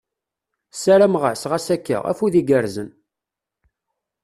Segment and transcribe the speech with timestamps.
[0.73, 2.89] Ssarameɣ-as ɣas akka, afud igerrzen!